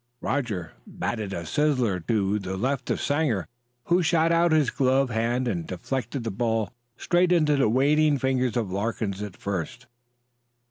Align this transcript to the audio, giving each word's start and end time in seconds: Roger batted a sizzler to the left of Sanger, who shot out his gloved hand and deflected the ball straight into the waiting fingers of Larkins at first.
Roger 0.19 0.71
batted 0.87 1.31
a 1.31 1.43
sizzler 1.45 1.99
to 2.07 2.39
the 2.39 2.57
left 2.57 2.89
of 2.89 2.99
Sanger, 2.99 3.47
who 3.83 4.01
shot 4.01 4.31
out 4.31 4.51
his 4.51 4.71
gloved 4.71 5.11
hand 5.11 5.47
and 5.47 5.67
deflected 5.67 6.23
the 6.23 6.31
ball 6.31 6.73
straight 6.97 7.31
into 7.31 7.55
the 7.55 7.69
waiting 7.69 8.17
fingers 8.17 8.57
of 8.57 8.71
Larkins 8.71 9.21
at 9.21 9.37
first. 9.37 9.85